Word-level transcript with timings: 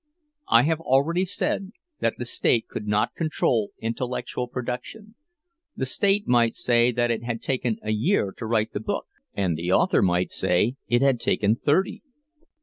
"I 0.49 0.63
have 0.63 0.79
already 0.79 1.25
said 1.25 1.73
that 1.99 2.15
the 2.17 2.25
state 2.25 2.67
could 2.67 2.87
not 2.87 3.13
control 3.13 3.69
intellectual 3.77 4.47
production. 4.47 5.13
The 5.75 5.85
state 5.85 6.27
might 6.27 6.55
say 6.55 6.91
that 6.91 7.11
it 7.11 7.23
had 7.23 7.39
taken 7.43 7.77
a 7.83 7.91
year 7.91 8.33
to 8.37 8.47
write 8.47 8.73
the 8.73 8.79
book, 8.79 9.05
and 9.35 9.55
the 9.55 9.71
author 9.71 10.01
might 10.01 10.31
say 10.31 10.73
it 10.87 11.03
had 11.03 11.19
taken 11.19 11.55
thirty. 11.55 12.01